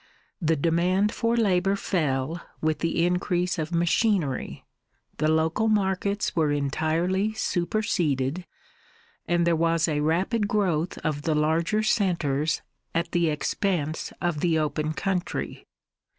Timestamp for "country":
14.93-15.67